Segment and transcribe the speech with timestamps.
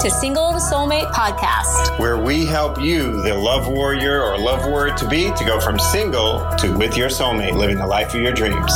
[0.00, 4.94] to Single to Soulmate podcast, where we help you, the love warrior or love warrior
[4.96, 8.32] to be, to go from single to with your soulmate, living the life of your
[8.32, 8.72] dreams.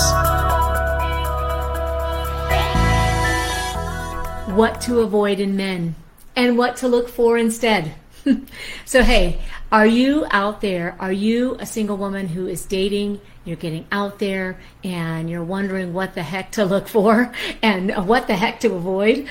[4.54, 5.94] What to avoid in men
[6.36, 7.94] and what to look for instead.
[8.84, 9.40] so, hey,
[9.72, 10.94] are you out there?
[11.00, 13.18] Are you a single woman who is dating?
[13.46, 17.32] You're getting out there and you're wondering what the heck to look for
[17.62, 19.26] and what the heck to avoid?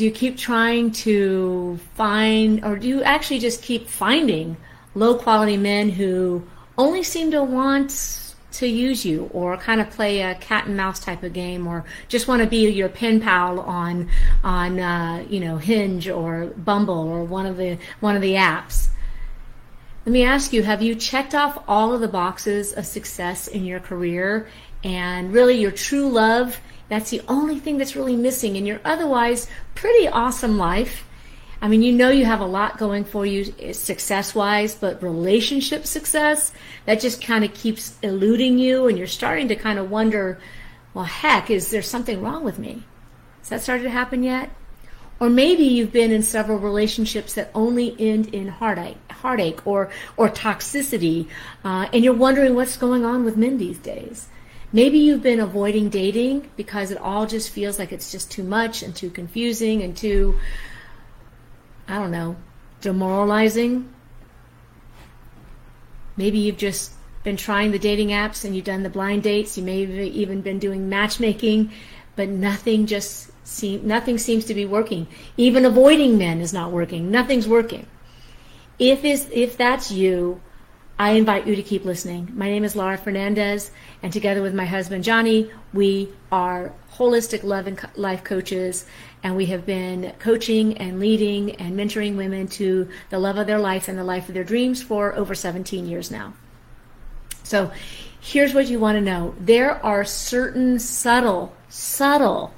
[0.00, 4.56] Do you keep trying to find, or do you actually just keep finding
[4.94, 6.42] low quality men who
[6.78, 11.00] only seem to want to use you or kind of play a cat and mouse
[11.00, 14.08] type of game or just want to be your pen pal on
[14.42, 18.88] on uh, you know Hinge or Bumble or one of the one of the apps.
[20.06, 23.66] Let me ask you, have you checked off all of the boxes of success in
[23.66, 24.48] your career
[24.82, 26.58] and really your true love?
[26.90, 31.04] That's the only thing that's really missing in your otherwise pretty awesome life
[31.62, 35.02] I mean, you know you have a lot going for you eh, success wise, but
[35.02, 36.52] relationship success,
[36.86, 40.38] that just kind of keeps eluding you, and you're starting to kind of wonder,
[40.94, 42.84] well, heck, is there something wrong with me?
[43.40, 44.50] Has that started to happen yet?
[45.18, 50.30] Or maybe you've been in several relationships that only end in heartache, heartache or, or
[50.30, 51.28] toxicity,
[51.62, 54.28] uh, and you're wondering what's going on with men these days.
[54.72, 58.82] Maybe you've been avoiding dating because it all just feels like it's just too much
[58.82, 60.38] and too confusing and too
[61.90, 62.36] I don't know,
[62.80, 63.92] demoralizing.
[66.16, 66.92] Maybe you've just
[67.24, 69.58] been trying the dating apps and you've done the blind dates.
[69.58, 71.72] You may have even been doing matchmaking,
[72.14, 75.08] but nothing just seem, nothing seems to be working.
[75.36, 77.10] Even avoiding men is not working.
[77.10, 77.88] Nothing's working.
[78.78, 80.40] If is if that's you,
[81.00, 82.30] I invite you to keep listening.
[82.34, 83.70] My name is Lara Fernandez,
[84.02, 88.84] and together with my husband Johnny, we are holistic love and life coaches,
[89.22, 93.58] and we have been coaching and leading and mentoring women to the love of their
[93.58, 96.34] life and the life of their dreams for over 17 years now.
[97.44, 97.72] So,
[98.20, 102.52] here's what you want to know there are certain subtle, subtle,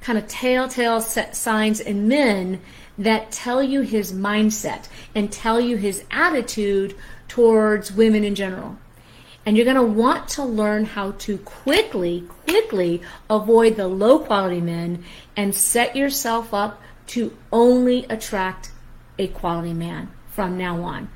[0.00, 2.60] kind of telltale signs in men
[2.96, 4.86] that tell you his mindset
[5.16, 6.94] and tell you his attitude
[7.34, 8.78] towards women in general.
[9.44, 14.60] And you're going to want to learn how to quickly, quickly avoid the low quality
[14.60, 15.04] men
[15.36, 18.70] and set yourself up to only attract
[19.18, 21.08] a quality man from now on.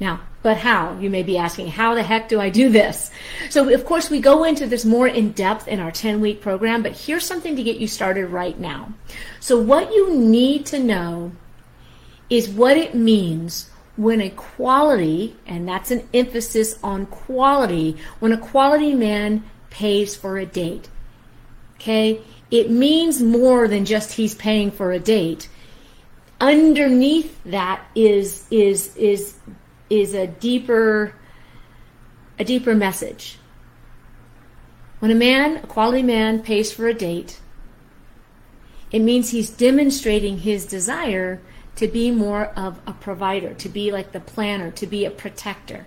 [0.00, 0.98] Now, but how?
[0.98, 3.12] You may be asking, how the heck do I do this?
[3.48, 6.82] So, of course, we go into this more in depth in our 10 week program,
[6.82, 8.92] but here's something to get you started right now.
[9.38, 11.30] So, what you need to know
[12.28, 18.38] is what it means when a quality, and that's an emphasis on quality, when a
[18.38, 20.88] quality man pays for a date.
[21.76, 22.20] Okay?
[22.50, 25.48] It means more than just he's paying for a date.
[26.40, 29.38] Underneath that is is is
[29.88, 31.14] is a deeper
[32.38, 33.38] a deeper message.
[34.98, 37.40] When a man, a quality man pays for a date,
[38.90, 41.40] it means he's demonstrating his desire
[41.76, 45.86] to be more of a provider, to be like the planner, to be a protector.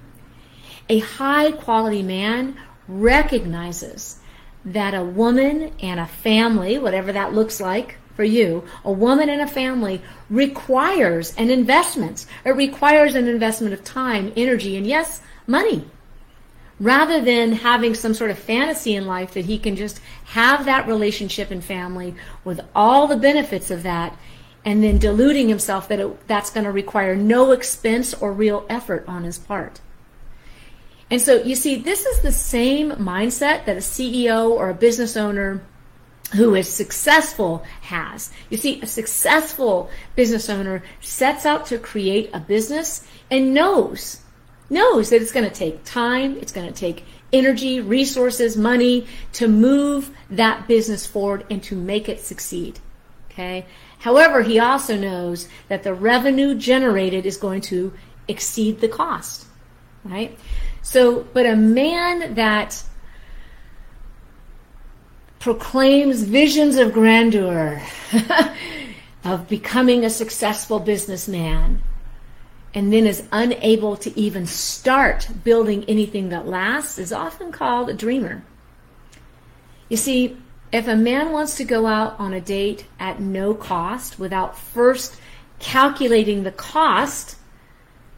[0.90, 2.57] A high quality man
[2.88, 4.19] recognizes
[4.63, 9.41] that a woman and a family, whatever that looks like for you, a woman and
[9.41, 12.25] a family requires an investment.
[12.44, 15.88] It requires an investment of time, energy, and yes, money.
[16.79, 20.88] Rather than having some sort of fantasy in life that he can just have that
[20.88, 24.17] relationship and family with all the benefits of that
[24.66, 29.06] and then deluding himself that it, that's going to require no expense or real effort
[29.08, 29.80] on his part.
[31.12, 35.16] And so you see, this is the same mindset that a CEO or a business
[35.16, 35.62] owner
[36.34, 38.31] who is successful has.
[38.50, 44.22] You see, a successful business owner sets out to create a business and knows,
[44.70, 49.47] knows that it's going to take time, it's going to take energy, resources, money to
[49.47, 52.79] move that business forward and to make it succeed.
[53.29, 53.66] Okay?
[54.00, 57.94] However, he also knows that the revenue generated is going to
[58.28, 59.46] exceed the cost,
[60.03, 60.38] right?
[60.82, 62.84] So, but a man that
[65.40, 67.82] proclaims visions of grandeur,
[69.24, 71.82] of becoming a successful businessman,
[72.74, 77.94] and then is unable to even start building anything that lasts is often called a
[77.94, 78.44] dreamer.
[79.88, 80.38] You see,
[80.72, 85.17] if a man wants to go out on a date at no cost without first
[85.59, 87.38] calculating the cost,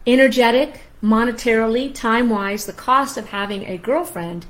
[0.06, 4.46] energetic, monetarily, time wise, the cost of having a girlfriend,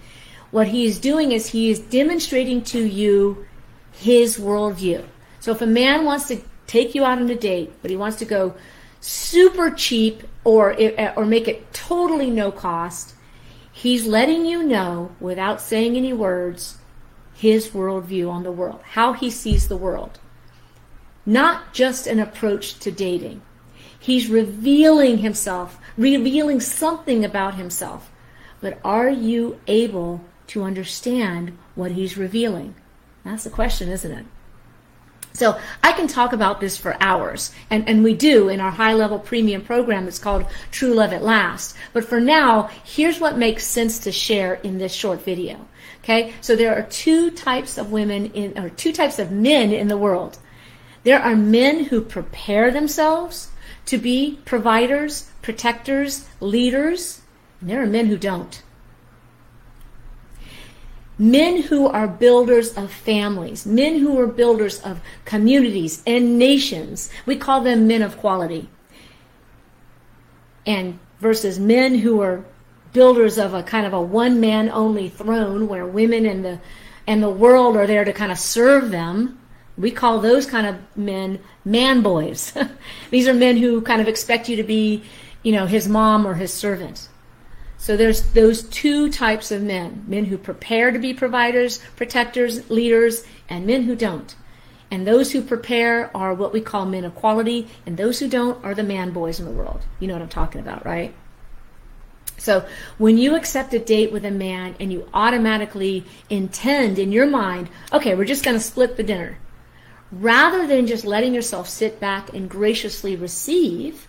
[0.52, 3.46] what he is doing is he is demonstrating to you
[3.92, 5.06] his worldview.
[5.40, 8.18] So if a man wants to take you out on a date, but he wants
[8.18, 8.56] to go
[9.02, 10.76] super cheap or
[11.16, 13.16] or make it totally no cost,
[13.72, 16.78] he's letting you know without saying any words
[17.38, 20.20] his worldview on the world, how he sees the world.
[21.24, 23.44] Not just an approach to dating.
[24.00, 28.10] He's revealing himself, revealing something about himself.
[28.60, 32.74] But are you able to understand what he's revealing?
[33.24, 34.26] That's the question, isn't it?
[35.34, 38.96] So I can talk about this for hours, and, and we do in our high
[38.96, 41.76] level premium program that's called True Love at Last.
[41.94, 45.68] But for now, here's what makes sense to share in this short video.
[46.10, 49.90] Okay, so there are two types of women in, or two types of men in
[49.90, 50.38] the world.
[51.04, 53.50] There are men who prepare themselves
[53.88, 57.20] to be providers, protectors, leaders,
[57.60, 58.64] and there are men who don't.
[61.18, 67.10] Men who are builders of families, men who are builders of communities and nations.
[67.26, 68.70] We call them men of quality.
[70.66, 72.46] And versus men who are
[72.98, 76.60] builders of a kind of a one man only throne where women and the
[77.06, 79.40] and the world are there to kind of serve them.
[79.78, 82.58] We call those kind of men man boys.
[83.12, 85.04] These are men who kind of expect you to be,
[85.44, 87.08] you know, his mom or his servant.
[87.78, 93.28] So there's those two types of men men who prepare to be providers, protectors, leaders,
[93.48, 94.36] and men who don't.
[94.90, 98.66] And those who prepare are what we call men of quality, and those who don't
[98.66, 99.86] are the man boys in the world.
[100.00, 101.14] You know what I'm talking about, right?
[102.38, 102.66] So
[102.98, 107.70] when you accept a date with a man and you automatically intend in your mind,
[107.92, 109.40] okay, we're just going to split the dinner,
[110.12, 114.08] rather than just letting yourself sit back and graciously receive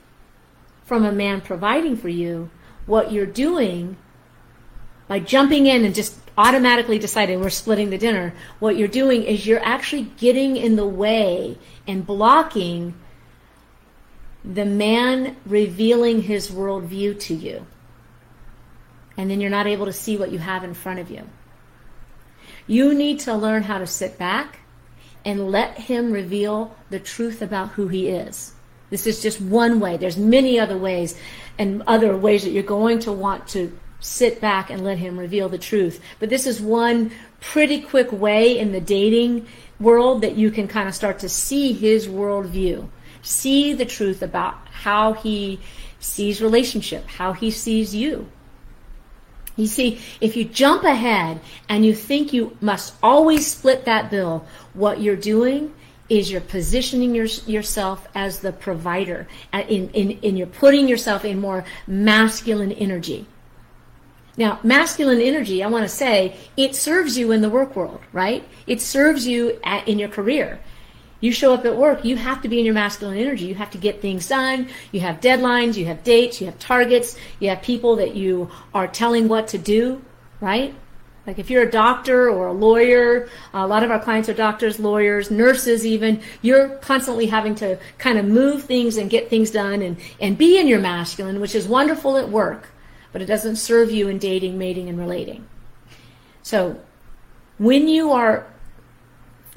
[0.84, 2.50] from a man providing for you,
[2.86, 3.96] what you're doing
[5.06, 9.46] by jumping in and just automatically deciding we're splitting the dinner, what you're doing is
[9.46, 12.94] you're actually getting in the way and blocking
[14.44, 17.66] the man revealing his worldview to you.
[19.18, 21.28] And then you're not able to see what you have in front of you.
[22.66, 24.60] You need to learn how to sit back
[25.24, 28.54] and let him reveal the truth about who he is.
[28.90, 29.96] This is just one way.
[29.96, 31.18] There's many other ways
[31.58, 35.48] and other ways that you're going to want to sit back and let him reveal
[35.48, 36.00] the truth.
[36.18, 37.10] But this is one
[37.40, 39.46] pretty quick way in the dating
[39.80, 42.88] world that you can kind of start to see his worldview,
[43.22, 45.60] see the truth about how he
[46.00, 48.30] sees relationship, how he sees you.
[49.58, 54.46] You see, if you jump ahead and you think you must always split that bill,
[54.72, 55.74] what you're doing
[56.08, 61.40] is you're positioning your, yourself as the provider uh, in, in you're putting yourself in
[61.40, 63.26] more masculine energy.
[64.36, 68.46] Now masculine energy i want to say it serves you in the work world right?
[68.68, 70.60] It serves you at, in your career
[71.20, 73.46] you show up at work you have to be in your masculine energy.
[73.46, 74.68] You have to get things done.
[74.92, 78.86] You have deadlines you have dates you have targets you have people that you are
[78.86, 80.02] telling what to do
[80.40, 80.74] right?
[81.26, 84.80] Like if you're a doctor or a lawyer, a lot of our clients are doctors,
[84.80, 89.82] lawyers, nurses even, you're constantly having to kind of move things and get things done
[89.82, 92.68] and, and be in your masculine, which is wonderful at work,
[93.12, 95.46] but it doesn't serve you in dating, mating, and relating.
[96.42, 96.80] So
[97.58, 98.46] when you are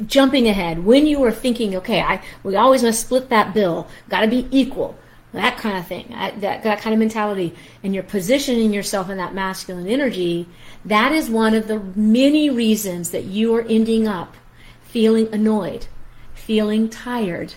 [0.08, 4.22] jumping ahead, when you are thinking, okay, I, we always must split that bill, got
[4.22, 4.98] to be equal,
[5.34, 9.34] that kind of thing, that, that kind of mentality, and you're positioning yourself in that
[9.34, 10.48] masculine energy,
[10.84, 14.36] that is one of the many reasons that you are ending up
[14.84, 15.88] feeling annoyed,
[16.34, 17.54] feeling tired,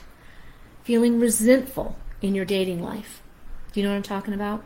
[0.84, 3.22] feeling resentful in your dating life.
[3.72, 4.64] Do you know what I'm talking about?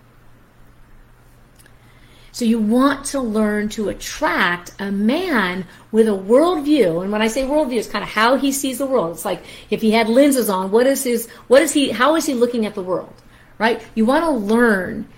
[2.32, 7.02] So you want to learn to attract a man with a worldview.
[7.02, 9.12] And when I say worldview, it's kind of how he sees the world.
[9.12, 12.26] It's like if he had lenses on, what is his, what is he, how is
[12.26, 13.14] he looking at the world?
[13.58, 13.82] Right?
[13.94, 15.08] You want to learn,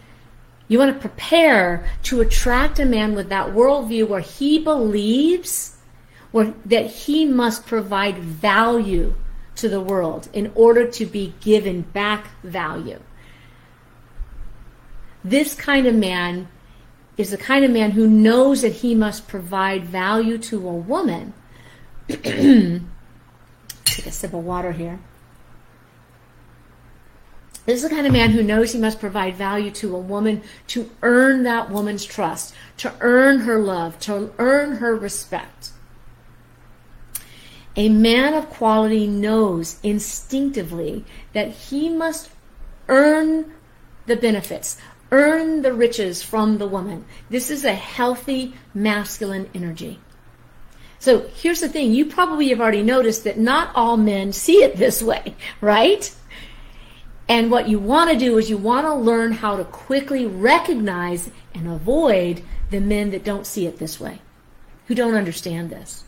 [0.69, 5.76] you want to prepare to attract a man with that worldview where he believes
[6.31, 9.14] where, that he must provide value
[9.57, 13.00] to the world in order to be given back value.
[15.23, 16.49] This kind of man
[17.21, 21.35] is the kind of man who knows that he must provide value to a woman.
[22.09, 22.83] Take
[24.07, 24.99] a sip of water here.
[27.67, 30.43] This is the kind of man who knows he must provide value to a woman
[30.69, 35.71] to earn that woman's trust, to earn her love, to earn her respect.
[37.77, 42.31] A man of quality knows instinctively that he must
[42.89, 43.53] earn
[44.07, 44.79] the benefits,
[45.11, 47.05] earn the riches from the woman.
[47.29, 49.99] This is a healthy masculine energy.
[50.99, 54.76] So here's the thing you probably have already noticed that not all men see it
[54.76, 56.14] this way, right?
[57.29, 61.31] And what you want to do is you want to learn how to quickly recognize
[61.55, 64.21] and avoid the men that don't see it this way,
[64.87, 66.05] who don't understand this.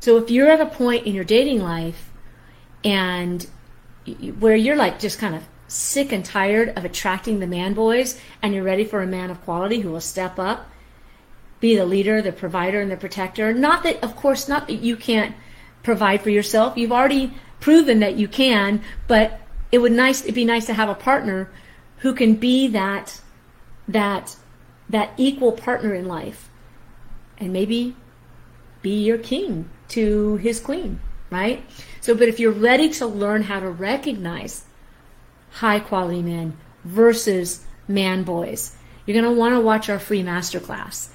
[0.00, 2.10] So if you're at a point in your dating life
[2.84, 3.46] and
[4.38, 8.52] where you're like just kind of sick and tired of attracting the man boys and
[8.52, 10.68] you're ready for a man of quality who will step up
[11.60, 13.54] be the leader the provider and the protector.
[13.54, 15.36] Not that of course not that you can't
[15.84, 16.76] provide for yourself.
[16.76, 20.88] You've already proven that you can but it would nice it'd be nice to have
[20.88, 21.48] a partner
[21.98, 23.20] who can be that
[23.86, 24.36] that
[24.88, 26.50] that equal partner in life
[27.38, 27.94] and maybe
[28.82, 30.98] be your king to his queen
[31.30, 31.64] right?
[32.00, 34.64] So but if you're ready to learn how to recognize
[35.50, 38.76] high quality men versus man boys.
[39.06, 41.08] You're going to want to watch our free masterclass.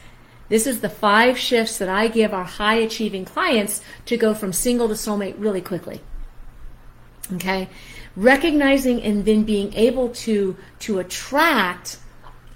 [0.49, 4.53] This is the five shifts that I give our high achieving clients to go from
[4.53, 6.01] single to soulmate really quickly.
[7.33, 7.67] Okay?
[8.15, 11.97] Recognizing and then being able to to attract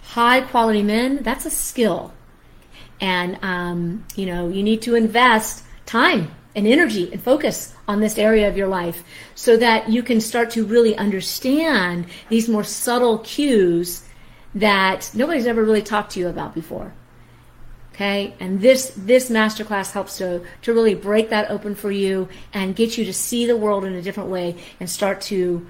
[0.03, 2.13] high quality men, that's a skill.
[3.01, 8.17] And um, you know, you need to invest time and energy and focus on this
[8.17, 9.03] area of your life
[9.35, 14.03] so that you can start to really understand these more subtle cues
[14.55, 16.93] that nobody's ever really talked to you about before.
[17.93, 18.33] Okay?
[18.39, 22.97] And this this masterclass helps to to really break that open for you and get
[22.97, 25.67] you to see the world in a different way and start to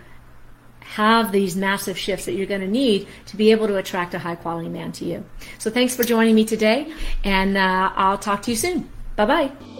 [0.81, 4.19] have these massive shifts that you're going to need to be able to attract a
[4.19, 5.23] high quality man to you.
[5.59, 6.91] So thanks for joining me today,
[7.23, 8.89] and uh, I'll talk to you soon.
[9.15, 9.78] Bye bye.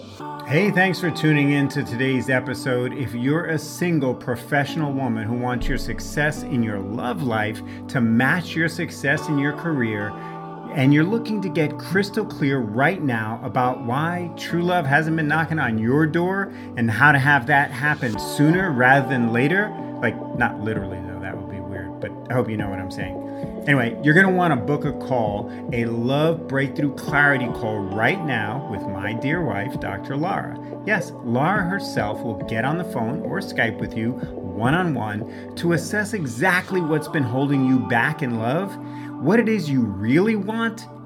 [0.50, 2.92] Hey, thanks for tuning in to today's episode.
[2.92, 8.00] If you're a single professional woman who wants your success in your love life to
[8.00, 10.08] match your success in your career,
[10.74, 15.28] and you're looking to get crystal clear right now about why true love hasn't been
[15.28, 19.68] knocking on your door and how to have that happen sooner rather than later,
[20.02, 21.36] like not literally though, that
[22.00, 23.64] but I hope you know what I'm saying.
[23.66, 28.24] Anyway, you're going to want to book a call, a love breakthrough clarity call right
[28.24, 30.16] now with my dear wife, Dr.
[30.16, 30.58] Lara.
[30.86, 35.54] Yes, Lara herself will get on the phone or Skype with you one on one
[35.56, 38.76] to assess exactly what's been holding you back in love,
[39.22, 40.86] what it is you really want,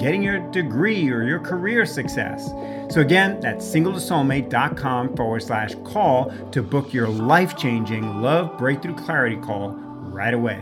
[0.00, 2.48] getting your degree or your career success.
[2.92, 9.36] So, again, that's singletosoulmate.com forward slash call to book your life changing love breakthrough clarity
[9.36, 10.60] call right away.